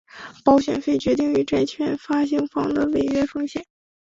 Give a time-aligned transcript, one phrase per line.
[0.43, 3.63] 保险费决定于债券发行方的违约风险。